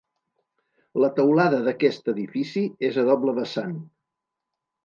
La 1.03 1.09
teulada 1.19 1.59
d'aquest 1.67 2.11
edifici 2.15 2.65
és 2.91 2.99
a 3.03 3.07
doble 3.13 3.37
vessant. 3.41 3.81